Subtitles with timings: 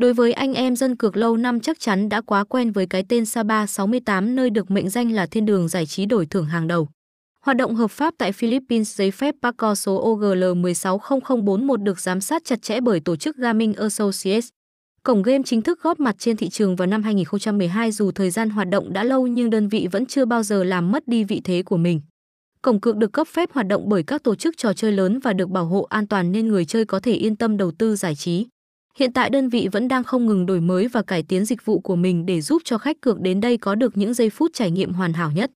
[0.00, 3.04] Đối với anh em dân cược lâu năm chắc chắn đã quá quen với cái
[3.08, 6.68] tên Saba 68 nơi được mệnh danh là thiên đường giải trí đổi thưởng hàng
[6.68, 6.88] đầu.
[7.44, 12.44] Hoạt động hợp pháp tại Philippines giấy phép PACO số OGL 1600041 được giám sát
[12.44, 14.48] chặt chẽ bởi tổ chức Gaming Associates.
[15.02, 18.50] Cổng game chính thức góp mặt trên thị trường vào năm 2012 dù thời gian
[18.50, 21.40] hoạt động đã lâu nhưng đơn vị vẫn chưa bao giờ làm mất đi vị
[21.44, 22.00] thế của mình.
[22.62, 25.32] Cổng cược được cấp phép hoạt động bởi các tổ chức trò chơi lớn và
[25.32, 28.14] được bảo hộ an toàn nên người chơi có thể yên tâm đầu tư giải
[28.14, 28.46] trí.
[29.00, 31.80] Hiện tại đơn vị vẫn đang không ngừng đổi mới và cải tiến dịch vụ
[31.80, 34.70] của mình để giúp cho khách cược đến đây có được những giây phút trải
[34.70, 35.50] nghiệm hoàn hảo nhất.